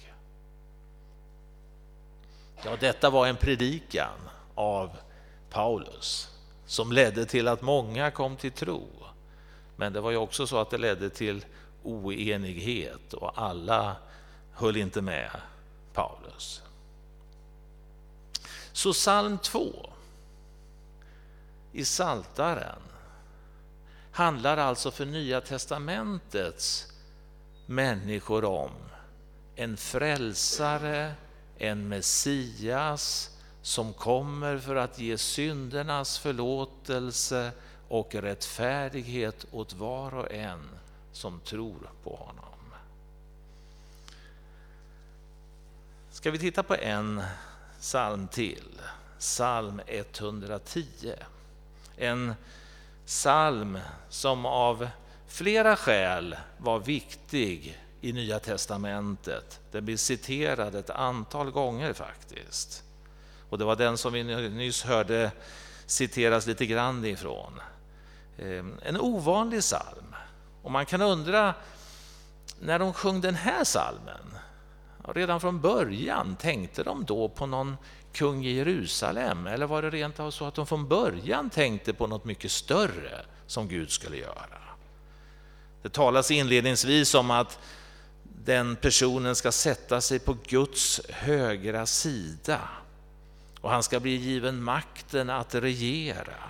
Ja, 2.64 2.76
detta 2.80 3.10
var 3.10 3.26
en 3.26 3.36
predikan 3.36 4.18
av 4.54 4.96
Paulus 5.50 6.28
som 6.66 6.92
ledde 6.92 7.26
till 7.26 7.48
att 7.48 7.62
många 7.62 8.10
kom 8.10 8.36
till 8.36 8.52
tro. 8.52 8.88
Men 9.76 9.92
det 9.92 10.00
var 10.00 10.10
ju 10.10 10.16
också 10.16 10.46
så 10.46 10.58
att 10.58 10.70
det 10.70 10.78
ledde 10.78 11.10
till 11.10 11.44
oenighet 11.82 13.12
och 13.12 13.42
alla 13.42 13.96
höll 14.52 14.76
inte 14.76 15.02
med 15.02 15.30
Paulus. 15.92 16.62
Så 18.72 18.92
psalm 18.92 19.38
2 19.38 19.90
i 21.72 21.84
Saltaren 21.84 22.82
handlar 24.12 24.56
alltså 24.56 24.90
för 24.90 25.06
Nya 25.06 25.40
testamentets 25.40 26.92
människor 27.66 28.44
om 28.44 28.70
en 29.56 29.76
frälsare, 29.76 31.14
en 31.58 31.88
Messias 31.88 33.30
som 33.62 33.92
kommer 33.92 34.58
för 34.58 34.76
att 34.76 34.98
ge 34.98 35.18
syndernas 35.18 36.18
förlåtelse 36.18 37.52
och 37.88 38.14
rättfärdighet 38.14 39.46
åt 39.50 39.72
var 39.72 40.14
och 40.14 40.32
en 40.32 40.68
som 41.12 41.40
tror 41.40 41.90
på 42.02 42.16
honom. 42.16 42.44
Ska 46.10 46.30
vi 46.30 46.38
titta 46.38 46.62
på 46.62 46.74
en 46.74 47.22
psalm 47.80 48.28
till? 48.28 48.80
Psalm 49.18 49.80
110. 49.86 51.12
En 51.96 52.34
psalm 53.06 53.78
som 54.08 54.46
av 54.46 54.88
flera 55.26 55.76
skäl 55.76 56.36
var 56.58 56.78
viktig 56.78 57.78
i 58.00 58.12
Nya 58.12 58.38
testamentet. 58.38 59.60
Den 59.70 59.84
blir 59.84 59.96
citerad 59.96 60.74
ett 60.74 60.90
antal 60.90 61.50
gånger 61.50 61.92
faktiskt. 61.92 62.84
Och 63.50 63.58
det 63.58 63.64
var 63.64 63.76
den 63.76 63.98
som 63.98 64.12
vi 64.12 64.24
nyss 64.48 64.82
hörde 64.82 65.30
citeras 65.86 66.46
lite 66.46 66.66
grann 66.66 67.04
ifrån. 67.04 67.60
Ehm, 68.38 68.74
en 68.82 69.00
ovanlig 69.00 69.60
psalm. 69.60 70.14
Och 70.62 70.70
man 70.70 70.86
kan 70.86 71.02
undra, 71.02 71.54
när 72.60 72.78
de 72.78 72.92
sjöng 72.92 73.20
den 73.20 73.34
här 73.34 73.64
psalmen, 73.64 74.38
redan 75.14 75.40
från 75.40 75.60
början, 75.60 76.36
tänkte 76.36 76.82
de 76.82 77.04
då 77.04 77.28
på 77.28 77.46
någon 77.46 77.76
kung 78.12 78.46
i 78.46 78.52
Jerusalem? 78.52 79.46
Eller 79.46 79.66
var 79.66 79.82
det 79.82 79.90
rent 79.90 80.20
av 80.20 80.30
så 80.30 80.44
att 80.44 80.54
de 80.54 80.66
från 80.66 80.88
början 80.88 81.50
tänkte 81.50 81.92
på 81.92 82.06
något 82.06 82.24
mycket 82.24 82.50
större 82.50 83.24
som 83.46 83.68
Gud 83.68 83.90
skulle 83.90 84.16
göra? 84.16 84.58
Det 85.82 85.88
talas 85.88 86.30
inledningsvis 86.30 87.14
om 87.14 87.30
att 87.30 87.58
den 88.48 88.76
personen 88.76 89.36
ska 89.36 89.52
sätta 89.52 90.00
sig 90.00 90.18
på 90.18 90.36
Guds 90.46 91.00
högra 91.08 91.86
sida 91.86 92.60
och 93.60 93.70
han 93.70 93.82
ska 93.82 94.00
bli 94.00 94.16
given 94.16 94.62
makten 94.62 95.30
att 95.30 95.54
regera. 95.54 96.42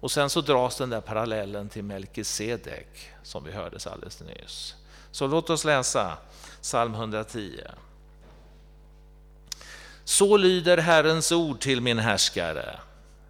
Och 0.00 0.10
sen 0.10 0.30
så 0.30 0.40
dras 0.40 0.76
den 0.76 0.90
där 0.90 1.00
parallellen 1.00 1.68
till 1.68 1.84
Melkisedek 1.84 3.10
som 3.22 3.44
vi 3.44 3.52
hörde 3.52 3.78
alldeles 3.90 4.20
nyss. 4.20 4.74
Så 5.10 5.26
låt 5.26 5.50
oss 5.50 5.64
läsa 5.64 6.18
psalm 6.60 6.94
110. 6.94 7.60
Så 10.04 10.36
lyder 10.36 10.78
Herrens 10.78 11.32
ord 11.32 11.60
till 11.60 11.80
min 11.80 11.98
härskare. 11.98 12.80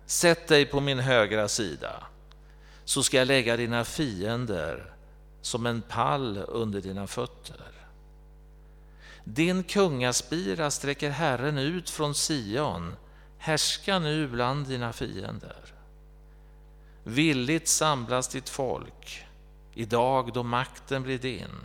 Sätt 0.06 0.48
dig 0.48 0.66
på 0.66 0.80
min 0.80 0.98
högra 0.98 1.48
sida, 1.48 2.04
så 2.84 3.02
ska 3.02 3.16
jag 3.16 3.28
lägga 3.28 3.56
dina 3.56 3.84
fiender 3.84 4.92
som 5.42 5.66
en 5.66 5.82
pall 5.82 6.44
under 6.48 6.80
dina 6.80 7.06
fötter. 7.06 7.73
Din 9.24 9.62
kungaspira 9.62 10.70
sträcker 10.70 11.10
Herren 11.10 11.58
ut 11.58 11.90
från 11.90 12.14
Sion, 12.14 12.96
härska 13.38 13.98
nu 13.98 14.28
bland 14.28 14.66
dina 14.66 14.92
fiender. 14.92 15.74
Villigt 17.04 17.68
samlas 17.68 18.28
ditt 18.28 18.48
folk, 18.48 19.26
idag 19.74 20.32
då 20.32 20.42
makten 20.42 21.02
blir 21.02 21.18
din. 21.18 21.58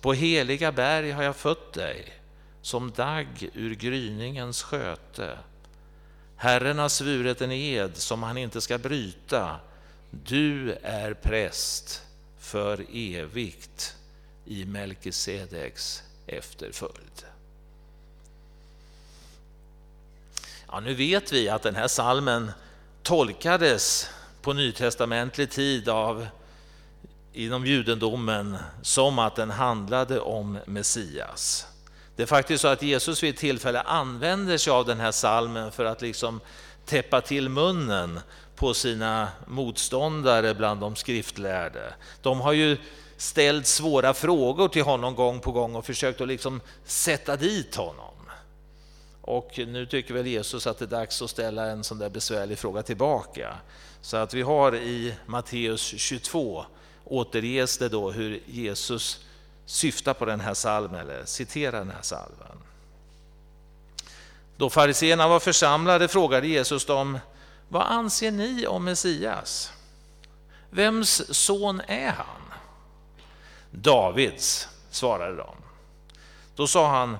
På 0.00 0.12
heliga 0.12 0.72
berg 0.72 1.10
har 1.10 1.22
jag 1.22 1.36
fött 1.36 1.72
dig, 1.72 2.12
som 2.62 2.90
dagg 2.90 3.50
ur 3.54 3.74
gryningens 3.74 4.62
sköte. 4.62 5.38
Herren 6.36 6.78
har 6.78 6.88
svurit 6.88 7.40
en 7.40 7.52
ed 7.52 7.96
som 7.96 8.22
han 8.22 8.38
inte 8.38 8.60
ska 8.60 8.78
bryta. 8.78 9.60
Du 10.10 10.72
är 10.82 11.14
präst 11.14 12.02
för 12.38 12.86
evigt 12.92 13.96
i 14.44 14.64
Melkisedeks 14.64 16.02
efterföljd. 16.26 17.24
Ja, 20.68 20.80
nu 20.80 20.94
vet 20.94 21.32
vi 21.32 21.48
att 21.48 21.62
den 21.62 21.74
här 21.74 21.88
salmen 21.88 22.52
tolkades 23.02 24.10
på 24.42 24.52
nytestamentlig 24.52 25.50
tid 25.50 25.88
av 25.88 26.26
inom 27.32 27.66
judendomen 27.66 28.58
som 28.82 29.18
att 29.18 29.36
den 29.36 29.50
handlade 29.50 30.20
om 30.20 30.58
Messias. 30.66 31.66
Det 32.16 32.22
är 32.22 32.26
faktiskt 32.26 32.62
så 32.62 32.68
att 32.68 32.82
Jesus 32.82 33.22
vid 33.22 33.34
ett 33.34 33.40
tillfälle 33.40 33.80
använder 33.80 34.58
sig 34.58 34.70
av 34.70 34.86
den 34.86 35.00
här 35.00 35.12
salmen 35.12 35.72
för 35.72 35.84
att 35.84 36.02
liksom 36.02 36.40
täppa 36.86 37.20
till 37.20 37.48
munnen 37.48 38.20
på 38.56 38.74
sina 38.74 39.28
motståndare 39.46 40.54
bland 40.54 40.80
de 40.80 40.96
skriftlärde. 40.96 41.94
De 42.22 42.40
har 42.40 42.52
ju 42.52 42.76
ställt 43.22 43.66
svåra 43.66 44.14
frågor 44.14 44.68
till 44.68 44.82
honom 44.82 45.14
gång 45.14 45.40
på 45.40 45.52
gång 45.52 45.74
och 45.74 45.86
försökt 45.86 46.20
att 46.20 46.28
liksom 46.28 46.60
sätta 46.84 47.36
dit 47.36 47.76
honom. 47.76 48.14
Och 49.20 49.52
nu 49.56 49.86
tycker 49.86 50.14
väl 50.14 50.26
Jesus 50.26 50.66
att 50.66 50.78
det 50.78 50.84
är 50.84 50.86
dags 50.86 51.22
att 51.22 51.30
ställa 51.30 51.66
en 51.66 51.84
sån 51.84 51.98
där 51.98 52.08
besvärlig 52.08 52.58
fråga 52.58 52.82
tillbaka. 52.82 53.56
Så 54.00 54.16
att 54.16 54.34
vi 54.34 54.42
har 54.42 54.74
i 54.74 55.14
Matteus 55.26 55.80
22 55.80 56.64
återges 57.04 57.78
det 57.78 57.88
då 57.88 58.10
hur 58.10 58.42
Jesus 58.46 59.20
syftar 59.66 60.14
på 60.14 60.24
den 60.24 60.40
här 60.40 60.54
salmen, 60.54 61.00
eller 61.00 61.24
citerar 61.24 61.78
den 61.78 61.90
här 61.90 62.02
salmen. 62.02 62.58
Då 64.56 64.70
fariséerna 64.70 65.28
var 65.28 65.40
församlade 65.40 66.08
frågade 66.08 66.46
Jesus 66.46 66.84
dem, 66.84 67.18
vad 67.68 67.82
anser 67.82 68.30
ni 68.30 68.66
om 68.66 68.84
Messias? 68.84 69.72
Vems 70.70 71.36
son 71.36 71.82
är 71.86 72.10
han? 72.10 72.51
Davids, 73.72 74.68
svarade 74.90 75.36
de. 75.36 75.54
Då 76.56 76.66
sa 76.66 76.88
han, 76.88 77.16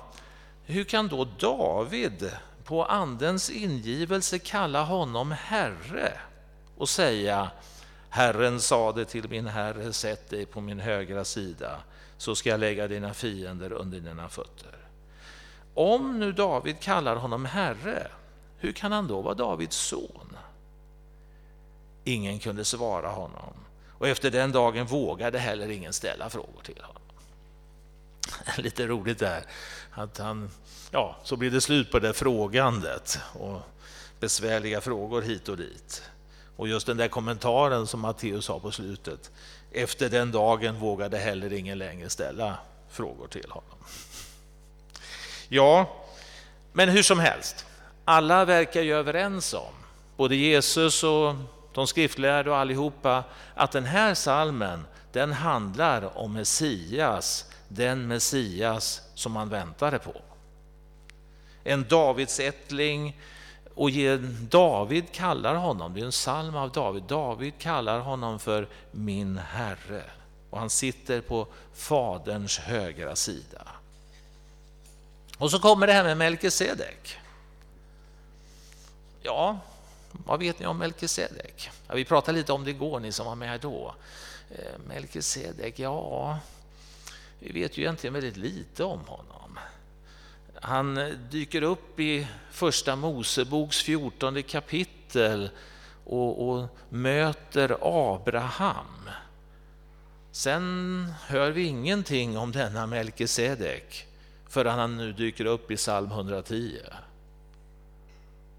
hur 0.65 0.85
kan 0.85 1.09
då 1.09 1.25
David 1.25 2.31
på 2.65 2.85
andens 2.85 3.51
ingivelse 3.51 4.39
kalla 4.39 4.83
honom 4.83 5.31
herre 5.31 6.13
och 6.77 6.89
säga 6.89 7.51
Herren 8.09 8.61
sade 8.61 9.05
till 9.05 9.29
min 9.29 9.47
herre, 9.47 9.93
sätt 9.93 10.31
dig 10.31 10.47
på 10.47 10.61
min 10.61 10.81
högra 10.81 11.25
sida 11.25 11.81
så 12.17 12.35
ska 12.35 12.51
jag 12.51 12.61
lägga 12.61 12.89
dina 12.89 13.15
fiender 13.15 13.73
under 13.73 14.01
dina 14.01 14.29
fötter. 14.29 14.77
Om 15.75 16.19
nu 16.19 16.33
David 16.33 16.81
kallar 16.81 17.17
honom 17.17 17.45
herre, 17.45 18.11
hur 18.59 18.73
kan 18.73 18.93
han 18.93 19.09
då 19.09 19.21
vara 19.21 19.35
Davids 19.35 19.77
son? 19.77 20.37
Ingen 22.05 22.39
kunde 22.39 22.65
svara 22.65 23.09
honom 23.09 23.62
och 24.03 24.09
efter 24.09 24.31
den 24.31 24.53
dagen 24.53 24.87
vågade 24.87 25.39
heller 25.39 25.71
ingen 25.71 25.93
ställa 25.93 26.31
frågor 26.31 26.63
till 26.63 26.83
honom. 26.83 27.03
Lite 28.57 28.87
roligt 28.87 29.19
där 29.19 29.43
att 29.91 30.19
han, 30.19 30.51
ja, 30.91 31.17
så 31.25 31.37
blir 31.37 31.51
det 31.51 31.61
slut 31.61 31.91
på 31.91 31.99
det 31.99 32.13
frågandet 32.13 33.19
och 33.33 33.61
besvärliga 34.21 34.81
frågor 34.81 35.23
hit 35.23 35.49
och 35.49 35.57
dit. 35.57 36.03
Och 36.57 36.69
just 36.69 36.87
den 36.87 36.97
där 36.97 37.09
kommentaren 37.09 37.87
som 37.87 38.01
Matteus 38.01 38.45
sa 38.45 38.61
på 38.61 38.71
slutet. 38.71 39.31
Efter 39.73 40.09
den 40.09 40.33
dagen 40.33 40.79
vågade 40.79 41.19
heller 41.19 41.53
ingen 41.53 41.79
längre 41.79 42.11
ställa 42.11 42.59
frågor 42.91 43.27
till 43.27 43.51
honom. 43.51 43.79
Ja, 45.49 45.97
men 46.73 46.89
hur 46.89 47.03
som 47.03 47.19
helst. 47.19 47.67
Alla 48.05 48.45
verkar 48.45 48.83
ju 48.83 48.95
överens 48.95 49.55
om, 49.55 49.73
både 50.17 50.37
Jesus 50.37 51.05
och 51.05 51.35
de 51.73 51.87
skriftlärde 51.87 52.51
och 52.51 52.57
allihopa, 52.57 53.25
att 53.55 53.73
den 53.73 53.85
här 53.85 54.15
salmen 54.15 54.85
den 55.13 55.33
handlar 55.33 56.19
om 56.19 56.33
Messias, 56.33 57.51
den 57.69 58.09
Messias 58.09 59.01
som 59.15 59.33
man 59.33 59.49
väntade 59.49 59.99
på. 59.99 60.15
En 61.65 61.89
Davidsättling, 61.89 63.21
och 63.75 63.91
David 64.49 65.13
kallar 65.13 65.55
honom, 65.55 65.95
det 65.95 66.01
är 66.01 66.05
en 66.05 66.11
psalm 66.11 66.57
av 66.57 66.73
David, 66.73 67.03
David 67.03 67.53
kallar 67.59 67.99
honom 68.01 68.39
för 68.39 68.69
min 68.91 69.39
Herre. 69.39 70.03
Och 70.51 70.59
han 70.59 70.71
sitter 70.71 71.21
på 71.21 71.47
Faderns 71.75 72.59
högra 72.59 73.17
sida. 73.17 73.69
Och 75.39 75.51
så 75.51 75.59
kommer 75.59 75.87
det 75.87 75.93
här 75.93 76.05
med 76.05 76.17
Melkisedek. 76.17 77.19
Ja, 79.23 79.59
vad 80.27 80.41
vet 80.41 80.59
ni 80.59 80.67
om 80.67 80.79
Melkisedek? 80.79 81.71
Ja, 81.89 81.95
vi 81.95 82.05
pratade 82.05 82.39
lite 82.39 82.53
om 82.53 82.65
det 82.65 82.71
igår, 82.71 83.01
ni 83.01 83.13
som 83.13 83.27
var 83.27 83.35
med 83.35 83.61
då. 83.61 83.95
Eh, 84.51 84.79
Melkisedek, 84.87 85.79
ja, 85.79 86.39
vi 87.39 87.53
vet 87.53 87.79
ju 87.79 87.83
egentligen 87.83 88.15
väldigt 88.15 88.37
lite 88.37 88.85
om 88.85 89.01
honom. 89.01 89.59
Han 90.61 90.99
eh, 90.99 91.09
dyker 91.09 91.63
upp 91.63 92.01
i 92.01 92.27
första 92.51 92.97
Moseboks 92.97 93.83
14 93.83 94.43
kapitel 94.43 95.51
och, 96.05 96.49
och 96.49 96.69
möter 96.89 97.77
Abraham. 97.83 99.11
Sen 100.31 101.13
hör 101.27 101.51
vi 101.51 101.63
ingenting 101.63 102.39
om 102.39 102.53
denna 102.53 102.87
Melkisedek 102.87 104.07
förrän 104.49 104.79
han 104.79 104.97
nu 104.97 105.13
dyker 105.13 105.45
upp 105.45 105.71
i 105.71 105.77
psalm 105.77 106.11
110. 106.11 106.79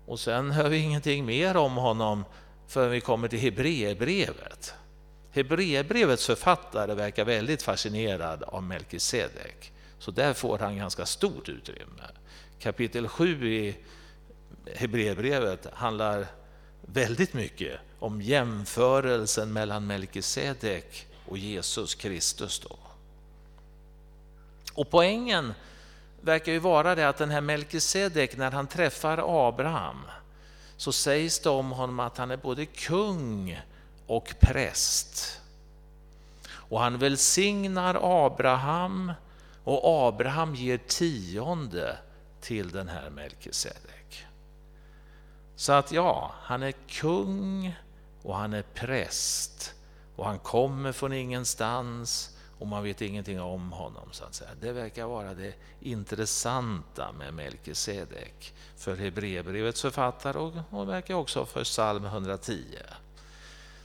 Och 0.06 0.20
sen 0.20 0.52
hör 0.52 0.70
vi 0.70 0.78
ingenting 0.78 1.26
mer 1.26 1.58
om 1.58 1.76
honom 1.76 2.26
förrän 2.68 2.92
vi 2.92 3.02
kommer 3.02 3.28
till 3.28 3.40
Hebreerbrevet. 3.40 4.74
Hebreerbrevets 5.32 6.26
författare 6.26 6.94
verkar 6.94 7.26
väldigt 7.26 7.64
fascinerad 7.64 8.44
av 8.44 8.64
Melkisedek. 8.64 9.72
Så 10.00 10.12
där 10.12 10.34
får 10.34 10.60
han 10.60 10.78
ganska 10.78 11.06
stort 11.06 11.50
utrymme. 11.50 12.04
Kapitel 12.60 13.08
7 13.08 13.54
i 13.54 13.76
Hebreerbrevet 14.76 15.68
handlar 15.74 16.26
väldigt 16.82 17.34
mycket 17.34 17.80
om 18.00 18.22
jämförelsen 18.22 19.54
mellan 19.54 19.88
Melkisedek 19.88 21.08
och 21.28 21.38
Jesus 21.38 21.96
Kristus. 21.96 22.60
Då. 22.60 22.78
Och 24.74 24.90
poängen 24.90 25.54
verkar 26.24 26.52
ju 26.52 26.60
vara 26.60 26.96
det 26.96 27.10
att 27.10 27.18
den 27.18 27.32
här 27.32 27.42
Melkisedek, 27.42 28.38
när 28.38 28.52
han 28.52 28.68
träffar 28.68 29.48
Abraham, 29.48 30.02
så 30.78 30.92
sägs 30.92 31.40
det 31.40 31.50
om 31.50 31.72
honom 31.72 32.00
att 32.00 32.18
han 32.18 32.32
är 32.32 32.38
både 32.38 32.66
kung 32.66 33.62
och 34.08 34.36
präst. 34.40 35.42
Och 36.52 36.80
han 36.80 36.98
välsignar 36.98 38.26
Abraham 38.26 39.12
och 39.64 40.08
Abraham 40.08 40.56
ger 40.56 40.78
tionde 40.78 41.98
till 42.42 42.72
den 42.72 42.90
här 42.90 43.10
Melkisedek. 43.10 44.26
Så 45.56 45.74
att 45.74 45.92
ja, 45.92 46.32
han 46.42 46.64
är 46.64 46.72
kung 46.72 47.76
och 48.24 48.36
han 48.36 48.54
är 48.54 48.64
präst 48.74 49.74
och 50.16 50.26
han 50.26 50.40
kommer 50.40 50.92
från 50.92 51.14
ingenstans 51.14 52.38
och 52.60 52.68
man 52.68 52.84
vet 52.84 53.02
ingenting 53.02 53.42
om 53.42 53.72
honom. 53.72 54.10
så 54.12 54.24
att 54.24 54.34
säga. 54.34 54.50
Det 54.62 54.72
verkar 54.72 55.06
vara 55.06 55.34
det 55.34 55.54
intressanta 55.80 57.12
med 57.12 57.34
Melkisedek 57.34 58.54
för 58.78 58.96
Hebreerbrevets 58.96 59.82
författare 59.82 60.38
och, 60.38 60.54
och 60.70 60.90
verkar 60.90 61.14
också 61.14 61.46
för 61.46 61.64
psalm 61.64 62.06
110. 62.06 62.64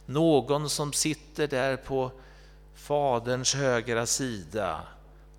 Någon 0.06 0.70
som 0.70 0.92
sitter 0.92 1.48
där 1.48 1.76
på 1.76 2.10
Faderns 2.75 3.54
högra 3.54 4.06
sida 4.06 4.80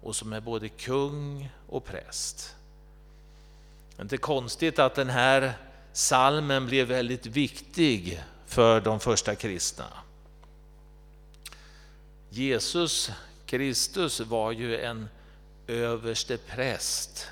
och 0.04 0.16
som 0.16 0.34
är 0.34 0.42
både 0.42 0.70
kung 0.70 1.50
och 1.70 1.86
präst. 1.86 2.56
Det 3.96 4.02
är 4.02 4.04
inte 4.04 4.18
konstigt 4.18 4.80
att 4.80 4.96
den 4.96 5.10
här 5.10 5.54
salmen 5.94 6.66
blev 6.66 6.88
väldigt 6.88 7.26
viktig 7.26 8.24
för 8.46 8.82
de 8.82 9.00
första 9.00 9.36
kristna. 9.36 9.86
Jesus 12.30 13.12
Kristus 13.46 14.20
var 14.20 14.52
ju 14.52 14.78
en 14.78 15.10
överste 15.68 16.38
präst 16.38 17.28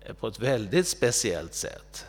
eh, 0.00 0.14
på 0.14 0.28
ett 0.28 0.40
väldigt 0.40 0.88
speciellt 0.88 1.54
sätt. 1.54 2.06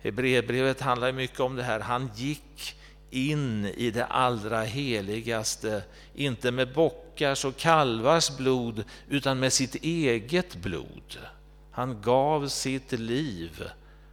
Hebreerbrevet 0.00 0.80
handlar 0.80 1.12
mycket 1.12 1.40
om 1.40 1.56
det 1.56 1.62
här. 1.62 1.80
Han 1.80 2.10
gick 2.14 2.76
in 3.10 3.64
i 3.64 3.90
det 3.90 4.06
allra 4.06 4.62
heligaste, 4.62 5.82
inte 6.14 6.50
med 6.50 6.72
bockars 6.72 7.44
och 7.44 7.56
kalvars 7.56 8.36
blod, 8.36 8.84
utan 9.08 9.40
med 9.40 9.52
sitt 9.52 9.74
eget 9.74 10.56
blod. 10.56 11.18
Han 11.70 12.02
gav 12.02 12.48
sitt 12.48 12.92
liv 12.92 13.64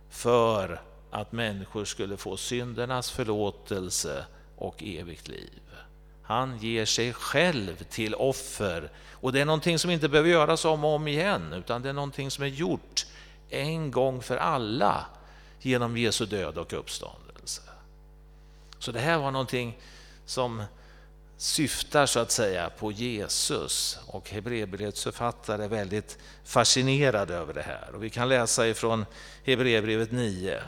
för 0.10 0.82
att 1.12 1.32
människor 1.32 1.86
skulle 1.86 2.18
få 2.18 2.38
syndernas 2.38 3.12
förlåtelse 3.12 4.26
och 4.58 4.84
evigt 4.84 5.28
liv. 5.28 5.60
Han 6.32 6.58
ger 6.58 6.86
sig 6.86 7.14
själv 7.14 7.84
till 7.84 8.16
offer. 8.16 8.92
Och 9.12 9.32
det 9.32 9.42
är 9.42 9.46
någonting 9.46 9.80
som 9.80 9.92
inte 9.92 10.10
behöver 10.10 10.30
göras 10.30 10.66
om 10.66 10.84
och 10.84 10.96
om 10.96 11.08
igen, 11.08 11.54
utan 11.54 11.82
det 11.82 11.90
är 11.90 11.94
någonting 11.94 12.32
som 12.32 12.44
är 12.44 12.48
gjort 12.48 13.06
en 13.50 13.92
gång 13.92 14.22
för 14.22 14.38
alla 14.38 15.06
genom 15.60 15.98
Jesu 15.98 16.26
död 16.26 16.58
och 16.58 16.74
uppståndelse. 16.74 17.62
Så 18.80 18.92
det 18.92 19.00
här 19.00 19.18
var 19.18 19.32
någonting 19.32 19.78
som 20.26 20.64
syftar 21.38 22.06
så 22.06 22.20
att 22.20 22.32
säga 22.32 22.70
på 22.70 22.92
Jesus 22.92 24.00
och 24.08 24.30
Hebreerbrevets 24.30 25.04
författare 25.04 25.64
är 25.64 25.70
väldigt 25.70 26.18
fascinerade 26.44 27.36
över 27.36 27.54
det 27.54 27.62
här. 27.62 27.90
Och 27.96 28.04
vi 28.04 28.10
kan 28.10 28.30
läsa 28.30 28.68
ifrån 28.68 29.06
Hebreerbrevet 29.44 30.12
9. 30.12 30.62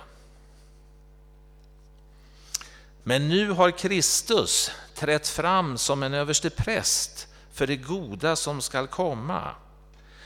Men 3.04 3.30
nu 3.30 3.52
har 3.52 3.72
Kristus 3.72 4.72
trätt 4.96 5.28
fram 5.28 5.78
som 5.78 6.04
en 6.04 6.14
överste 6.14 6.50
präst 6.50 7.28
för 7.52 7.68
det 7.68 7.76
goda 7.76 8.36
som 8.36 8.62
skall 8.62 8.88
komma. 8.88 9.56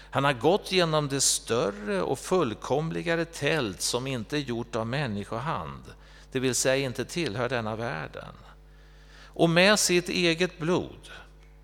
Han 0.09 0.23
har 0.23 0.33
gått 0.33 0.71
genom 0.71 1.07
det 1.07 1.21
större 1.21 2.01
och 2.01 2.19
fullkomligare 2.19 3.25
tält 3.25 3.81
som 3.81 4.07
inte 4.07 4.37
är 4.37 4.41
gjort 4.41 4.75
av 4.75 4.87
människohand, 4.87 5.83
det 6.31 6.39
vill 6.39 6.55
säga 6.55 6.85
inte 6.85 7.05
tillhör 7.05 7.49
denna 7.49 7.75
världen. 7.75 8.33
Och 9.25 9.49
med 9.49 9.79
sitt 9.79 10.09
eget 10.09 10.59
blod, 10.59 11.09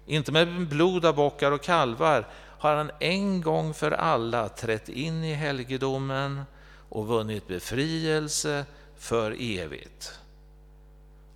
inte 0.06 0.32
med 0.32 0.68
blod 0.68 1.06
av 1.06 1.16
bockar 1.16 1.52
och 1.52 1.64
kalvar, 1.64 2.28
har 2.60 2.76
han 2.76 2.92
en 3.00 3.42
gång 3.42 3.74
för 3.74 3.92
alla 3.92 4.50
trätt 4.50 4.90
in 4.90 5.24
i 5.24 5.34
helgedomen 5.34 6.44
och 6.90 7.08
vunnit 7.08 7.48
befrielse 7.48 8.66
för 8.98 9.32
evigt. 9.40 10.20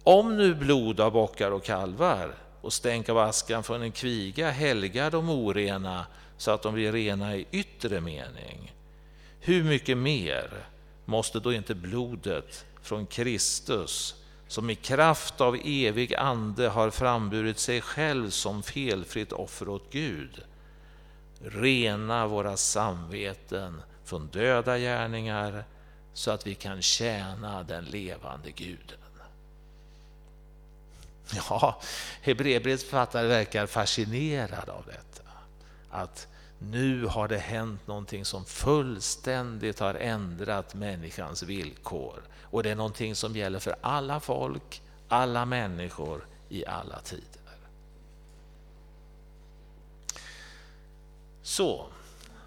Om 0.08 0.38
nu 0.38 0.56
blod 0.56 1.00
av 1.00 1.12
bockar 1.12 1.52
och 1.52 1.64
kalvar 1.64 2.36
och 2.62 2.74
stänk 2.74 3.10
av 3.10 3.18
askan 3.18 3.64
från 3.64 3.82
en 3.82 3.92
kviga 3.92 4.52
helgar 4.52 5.12
de 5.12 5.30
orena 5.30 6.06
så 6.38 6.52
att 6.52 6.62
de 6.62 6.74
blir 6.74 6.92
rena 6.92 7.36
i 7.36 7.48
yttre 7.52 8.02
mening, 8.02 8.76
hur 9.40 9.64
mycket 9.64 9.98
mer 9.98 10.66
måste 11.06 11.40
då 11.40 11.54
inte 11.54 11.76
blodet 11.76 12.66
från 12.82 13.06
Kristus, 13.06 14.16
som 14.48 14.70
i 14.70 14.76
kraft 14.76 15.42
av 15.42 15.58
evig 15.66 16.16
ande 16.16 16.68
har 16.68 16.90
framburit 16.90 17.60
sig 17.60 17.82
själv 17.82 18.30
som 18.30 18.64
felfritt 18.64 19.32
offer 19.32 19.70
åt 19.70 19.92
Gud, 19.92 20.42
rena 21.42 22.28
våra 22.28 22.58
samveten 22.58 23.82
från 24.04 24.28
döda 24.28 24.78
gärningar 24.78 25.64
så 26.14 26.32
att 26.32 26.48
vi 26.48 26.56
kan 26.56 26.82
tjäna 26.82 27.64
den 27.64 27.86
levande 27.86 28.52
Guden. 28.52 29.00
Ja, 31.50 31.82
Hebreerbrevets 32.22 32.84
författare 32.84 33.28
verkar 33.28 33.68
fascinerad 33.68 34.70
av 34.70 34.84
detta. 34.86 35.30
Att 35.90 36.28
nu 36.60 37.06
har 37.06 37.28
det 37.28 37.38
hänt 37.38 37.88
någonting 37.88 38.26
som 38.26 38.46
fullständigt 38.46 39.80
har 39.80 39.94
ändrat 39.94 40.74
människans 40.74 41.44
villkor. 41.44 42.22
Och 42.44 42.64
det 42.64 42.70
är 42.70 42.76
någonting 42.76 43.16
som 43.16 43.36
gäller 43.36 43.60
för 43.60 43.76
alla 43.82 44.20
folk, 44.20 44.82
alla 45.08 45.46
människor 45.46 46.28
i 46.50 46.66
alla 46.66 47.00
tider. 47.00 47.42
Så, 51.42 51.88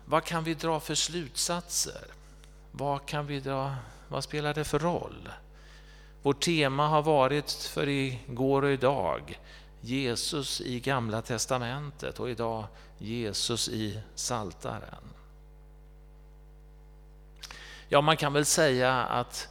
vad 0.04 0.24
kan 0.24 0.44
vi 0.44 0.54
dra 0.54 0.80
för 0.80 0.94
slutsatser? 0.94 2.04
Vad, 2.72 3.06
kan 3.06 3.26
vi 3.26 3.40
dra, 3.40 3.74
vad 4.08 4.24
spelar 4.24 4.54
det 4.54 4.64
för 4.64 4.78
roll? 4.78 5.28
Vårt 6.22 6.44
tema 6.44 6.88
har 6.88 7.02
varit 7.02 7.50
för 7.50 7.88
igår 7.88 8.62
och 8.62 8.70
idag 8.70 9.40
Jesus 9.80 10.60
i 10.60 10.80
Gamla 10.80 11.22
testamentet 11.22 12.20
och 12.20 12.30
idag 12.30 12.64
Jesus 12.98 13.68
i 13.68 14.00
Saltaren. 14.14 15.04
Ja, 17.88 18.00
man 18.00 18.16
kan 18.16 18.32
väl 18.32 18.44
säga 18.44 19.02
att 19.02 19.48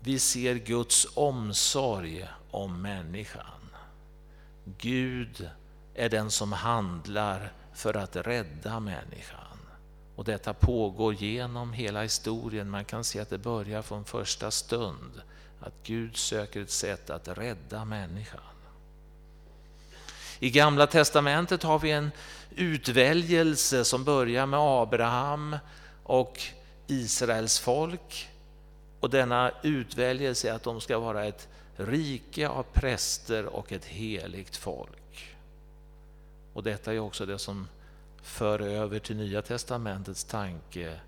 vi 0.00 0.18
ser 0.18 0.54
Guds 0.54 1.06
omsorg 1.14 2.28
om 2.50 2.82
människan. 2.82 3.70
Gud 4.78 5.50
är 5.94 6.08
den 6.08 6.30
som 6.30 6.52
handlar 6.52 7.52
för 7.74 7.96
att 7.96 8.16
rädda 8.16 8.80
människan. 8.80 9.58
Och 10.16 10.24
detta 10.24 10.54
pågår 10.54 11.14
genom 11.14 11.72
hela 11.72 12.02
historien. 12.02 12.70
Man 12.70 12.84
kan 12.84 13.04
se 13.04 13.20
att 13.20 13.30
det 13.30 13.38
börjar 13.38 13.82
från 13.82 14.04
första 14.04 14.50
stund 14.50 15.22
att 15.64 15.74
Gud 15.82 16.16
söker 16.16 16.62
ett 16.62 16.70
sätt 16.70 17.10
att 17.10 17.28
rädda 17.28 17.84
människan. 17.84 18.40
I 20.38 20.50
Gamla 20.50 20.86
testamentet 20.86 21.62
har 21.62 21.78
vi 21.78 21.90
en 21.90 22.10
utväljelse 22.56 23.84
som 23.84 24.04
börjar 24.04 24.46
med 24.46 24.60
Abraham 24.60 25.56
och 26.02 26.40
Israels 26.86 27.58
folk. 27.58 28.28
Och 29.00 29.10
denna 29.10 29.50
utväljelse 29.62 30.50
är 30.50 30.52
att 30.52 30.62
de 30.62 30.80
ska 30.80 30.98
vara 30.98 31.24
ett 31.24 31.48
rike 31.76 32.48
av 32.48 32.62
präster 32.72 33.46
och 33.46 33.72
ett 33.72 33.84
heligt 33.84 34.56
folk. 34.56 35.36
Och 36.52 36.62
detta 36.62 36.92
är 36.92 36.98
också 36.98 37.26
det 37.26 37.38
som 37.38 37.68
för 38.22 38.60
över 38.60 38.98
till 38.98 39.16
Nya 39.16 39.42
testamentets 39.42 40.24
tanke 40.24 41.00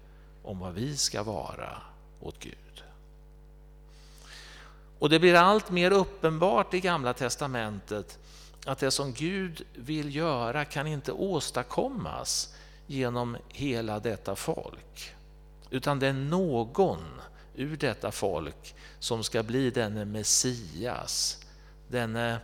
om 0.42 0.59
vad 0.59 0.75
vi 0.75 0.97
ska 0.97 1.23
vara 1.23 1.83
åt 2.21 2.38
Gud. 2.38 2.65
Och 4.98 5.09
det 5.09 5.18
blir 5.18 5.35
allt 5.35 5.70
mer 5.70 5.90
uppenbart 5.90 6.74
i 6.74 6.80
Gamla 6.80 7.12
testamentet 7.12 8.18
att 8.66 8.78
det 8.78 8.90
som 8.90 9.12
Gud 9.12 9.62
vill 9.74 10.14
göra 10.16 10.64
kan 10.64 10.87
inte 10.87 11.12
åstadkommas 11.12 12.54
genom 12.87 13.37
hela 13.48 14.00
detta 14.00 14.37
folk. 14.37 15.14
utan 15.70 15.98
det 15.98 16.06
är 16.06 16.12
någon 16.12 17.04
ur 17.54 17.76
detta 17.76 18.12
folk 18.12 18.74
som 18.98 19.24
ska 19.24 19.42
bli 19.42 19.70
denne 19.70 20.04
Messias, 20.04 21.44
denne 21.88 22.38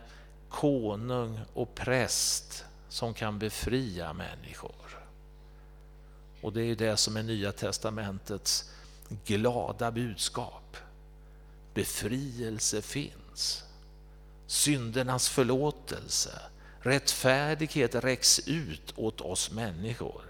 konung 0.49 1.39
och 1.53 1.75
präst 1.75 2.65
som 2.89 3.13
kan 3.13 3.39
befria 3.39 4.13
människor. 4.13 5.05
Och 6.41 6.53
det 6.53 6.63
är 6.63 6.75
det 6.75 6.97
som 6.97 7.17
är 7.17 7.23
Nya 7.23 7.51
Testamentets 7.51 8.71
glada 9.25 9.91
budskap. 9.91 10.77
Befrielse 11.73 12.81
finns. 12.81 13.63
Syndernas 14.47 15.29
förlåtelse, 15.29 16.39
rättfärdighet 16.79 17.95
räcks 17.95 18.39
ut 18.39 18.93
åt 18.95 19.21
oss 19.21 19.51
människor. 19.51 20.21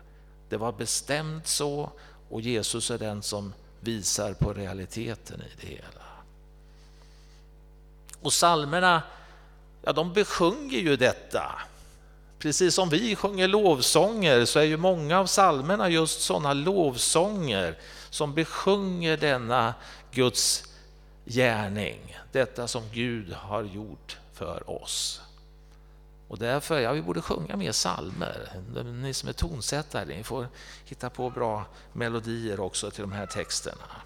Det 0.50 0.58
var 0.58 0.72
bestämt 0.72 1.48
så 1.48 1.92
och 2.30 2.42
Jesus 2.42 2.92
är 2.92 2.98
den 2.98 3.22
som 3.22 3.54
visar 3.80 4.34
på 4.34 4.54
realiteten 4.54 5.42
i 5.42 5.62
det 5.62 5.68
hela. 5.68 6.04
Och 8.22 8.32
psalmerna, 8.32 9.02
ja 9.84 9.94
de 9.94 10.14
besjunger 10.14 10.80
ju 10.80 10.96
detta. 10.96 11.62
Precis 12.40 12.76
som 12.76 12.90
vi 12.90 13.16
sjunger 13.16 13.48
lovsånger 13.48 14.46
så 14.46 14.60
är 14.60 14.64
ju 14.64 14.78
många 14.78 15.20
av 15.20 15.26
psalmerna 15.26 15.90
just 15.90 16.22
sådana 16.22 16.54
lovsånger 16.54 17.78
som 18.10 18.34
besjunger 18.34 19.18
denna 19.18 19.74
Guds 20.12 20.73
gärning, 21.26 22.18
detta 22.32 22.68
som 22.68 22.84
Gud 22.92 23.34
har 23.34 23.64
gjort 23.64 24.18
för 24.34 24.70
oss. 24.70 25.22
Och 26.28 26.40
därför, 26.40 26.80
ja, 26.80 26.92
vi 26.92 27.02
borde 27.02 27.22
sjunga 27.22 27.56
mer 27.56 27.72
psalmer. 27.72 28.50
Ni 28.84 29.14
som 29.14 29.30
är 29.30 29.34
tonsättare, 29.34 30.06
ni 30.06 30.24
får 30.24 30.48
hitta 30.86 31.10
på 31.10 31.30
bra 31.30 31.66
melodier 31.94 32.60
också 32.60 32.92
till 32.92 33.02
de 33.02 33.12
här 33.12 33.26
texterna. 33.26 34.02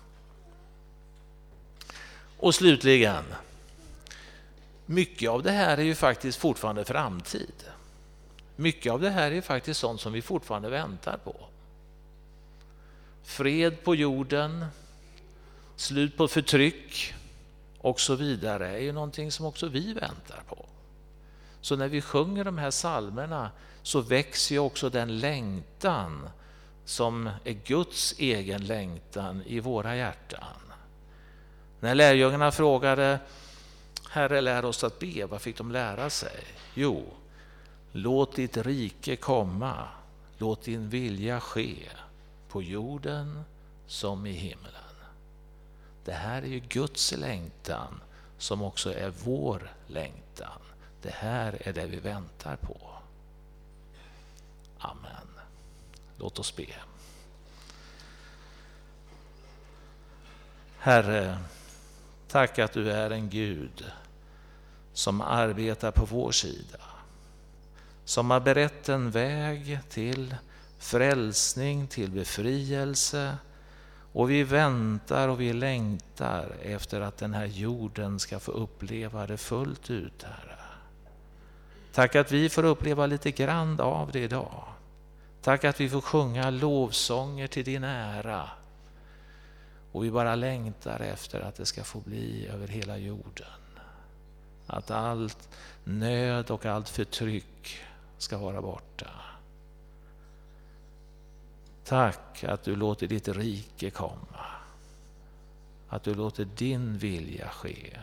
Och 2.37 2.55
slutligen, 2.55 3.23
mycket 4.85 5.29
av 5.29 5.43
det 5.43 5.51
här 5.51 5.77
är 5.77 5.83
ju 5.83 5.95
faktiskt 5.95 6.37
fortfarande 6.37 6.85
framtid. 6.85 7.63
Mycket 8.55 8.91
av 8.91 9.01
det 9.01 9.09
här 9.09 9.31
är 9.31 9.41
faktiskt 9.41 9.79
sånt 9.79 10.01
som 10.01 10.13
vi 10.13 10.21
fortfarande 10.21 10.69
väntar 10.69 11.17
på. 11.17 11.35
Fred 13.23 13.83
på 13.83 13.95
jorden, 13.95 14.65
slut 15.77 16.17
på 16.17 16.27
förtryck 16.27 17.13
och 17.77 17.99
så 17.99 18.15
vidare 18.15 18.69
är 18.69 18.79
ju 18.79 18.91
någonting 18.91 19.31
som 19.31 19.45
också 19.45 19.67
vi 19.67 19.93
väntar 19.93 20.43
på. 20.47 20.65
Så 21.61 21.75
när 21.75 21.87
vi 21.87 22.01
sjunger 22.01 22.43
de 22.43 22.57
här 22.57 22.71
salmerna 22.71 23.51
så 23.83 24.01
växer 24.01 24.55
ju 24.55 24.59
också 24.59 24.89
den 24.89 25.19
längtan 25.19 26.29
som 26.85 27.29
är 27.43 27.53
Guds 27.53 28.15
egen 28.17 28.65
längtan 28.65 29.43
i 29.45 29.59
våra 29.59 29.95
hjärtan. 29.95 30.57
När 31.79 31.95
lärjungarna 31.95 32.51
frågade 32.51 33.19
Herre, 34.09 34.41
lär 34.41 34.65
oss 34.65 34.83
att 34.83 34.99
be, 34.99 35.25
vad 35.25 35.41
fick 35.41 35.57
de 35.57 35.71
lära 35.71 36.09
sig? 36.09 36.43
Jo, 36.73 37.03
låt 37.91 38.35
ditt 38.35 38.57
rike 38.57 39.15
komma, 39.15 39.87
låt 40.37 40.61
din 40.63 40.89
vilja 40.89 41.39
ske 41.39 41.75
på 42.49 42.63
jorden 42.63 43.43
som 43.87 44.25
i 44.25 44.31
himlen. 44.31 44.86
Det 46.07 46.13
här 46.13 46.41
är 46.41 46.47
ju 46.47 46.59
Guds 46.59 47.11
längtan 47.11 48.01
som 48.37 48.61
också 48.61 48.93
är 48.93 49.09
vår 49.09 49.71
längtan. 49.87 50.61
Det 51.01 51.13
här 51.13 51.67
är 51.67 51.73
det 51.73 51.85
vi 51.85 51.99
väntar 51.99 52.55
på. 52.55 52.77
Amen. 54.77 55.27
Låt 56.17 56.39
oss 56.39 56.55
be. 56.55 56.65
Herre, 60.79 61.37
tack 62.27 62.59
att 62.59 62.73
du 62.73 62.91
är 62.91 63.09
en 63.09 63.29
Gud 63.29 63.85
som 64.93 65.21
arbetar 65.21 65.91
på 65.91 66.05
vår 66.05 66.31
sida. 66.31 66.81
Som 68.05 68.31
har 68.31 68.39
berett 68.39 68.89
en 68.89 69.11
väg 69.11 69.79
till 69.89 70.35
frälsning, 70.79 71.87
till 71.87 72.11
befrielse. 72.11 73.37
Och 74.17 74.29
vi 74.29 74.43
väntar 74.43 75.27
och 75.27 75.41
vi 75.41 75.53
längtar 75.53 76.55
efter 76.61 77.01
att 77.01 77.17
den 77.17 77.33
här 77.33 77.45
jorden 77.45 78.19
ska 78.19 78.39
få 78.39 78.51
uppleva 78.51 79.27
det 79.27 79.37
fullt 79.37 79.89
ut, 79.89 80.23
Herre. 80.23 80.59
Tack 81.93 82.15
att 82.15 82.31
vi 82.31 82.49
får 82.49 82.63
uppleva 82.63 83.05
lite 83.05 83.31
grann 83.31 83.79
av 83.79 84.11
det 84.11 84.19
idag. 84.19 84.63
Tack 85.41 85.63
att 85.63 85.79
vi 85.79 85.89
får 85.89 86.01
sjunga 86.01 86.49
lovsånger 86.49 87.47
till 87.47 87.65
din 87.65 87.83
ära. 87.83 88.49
Och 89.91 90.03
vi 90.03 90.11
bara 90.11 90.35
längtar 90.35 90.99
efter 90.99 91.39
att 91.41 91.55
det 91.55 91.65
ska 91.65 91.83
få 91.83 91.99
bli 91.99 92.47
över 92.47 92.67
hela 92.67 92.97
jorden. 92.97 93.47
Att 94.67 94.91
allt 94.91 95.49
nöd 95.83 96.51
och 96.51 96.65
allt 96.65 96.89
förtryck 96.89 97.79
ska 98.17 98.37
vara 98.37 98.61
borta. 98.61 99.09
Tack 101.87 102.43
att 102.43 102.63
du 102.63 102.75
låter 102.75 103.07
ditt 103.07 103.27
rike 103.27 103.89
komma. 103.89 104.45
Att 105.89 106.03
du 106.03 106.13
låter 106.15 106.45
din 106.45 106.97
vilja 106.97 107.49
ske 107.49 107.99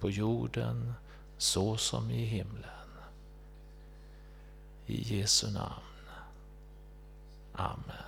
på 0.00 0.10
jorden 0.10 0.94
så 1.36 1.76
som 1.76 2.10
i 2.10 2.24
himlen. 2.24 2.64
I 4.86 5.16
Jesu 5.16 5.50
namn. 5.50 6.08
Amen. 7.52 8.07